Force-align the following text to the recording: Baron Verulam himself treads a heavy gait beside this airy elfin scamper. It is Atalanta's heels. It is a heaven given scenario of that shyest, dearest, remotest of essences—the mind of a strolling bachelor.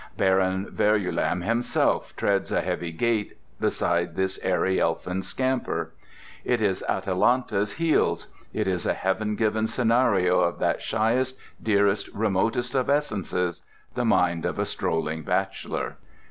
Baron 0.17 0.65
Verulam 0.75 1.43
himself 1.43 2.15
treads 2.15 2.51
a 2.51 2.61
heavy 2.61 2.91
gait 2.91 3.37
beside 3.59 4.15
this 4.15 4.39
airy 4.41 4.79
elfin 4.79 5.21
scamper. 5.21 5.93
It 6.43 6.59
is 6.59 6.83
Atalanta's 6.89 7.73
heels. 7.73 8.25
It 8.51 8.67
is 8.67 8.87
a 8.87 8.95
heaven 8.95 9.35
given 9.35 9.67
scenario 9.67 10.39
of 10.39 10.57
that 10.57 10.81
shyest, 10.81 11.37
dearest, 11.61 12.07
remotest 12.15 12.73
of 12.73 12.89
essences—the 12.89 14.05
mind 14.05 14.43
of 14.43 14.57
a 14.57 14.65
strolling 14.65 15.21
bachelor. 15.21 15.97